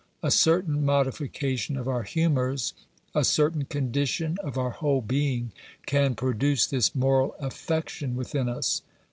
[0.23, 2.73] A certain modification of our humours,
[3.13, 5.51] a certain condition of our whole being,
[5.85, 8.81] can produce this moral affection within us.